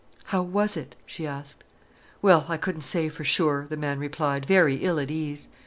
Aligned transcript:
"How 0.23 0.41
was 0.41 0.77
it?" 0.77 0.95
she 1.05 1.27
asked. 1.27 1.63
"Well, 2.23 2.47
I 2.49 2.57
couldn't 2.57 2.81
say 2.81 3.07
for 3.07 3.23
sure," 3.23 3.67
the 3.69 3.77
man 3.77 3.99
replied, 3.99 4.47
very 4.47 4.77
ill 4.77 4.99
at 4.99 5.11
ease. 5.11 5.47